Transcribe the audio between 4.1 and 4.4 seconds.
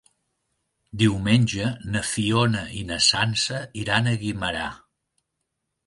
a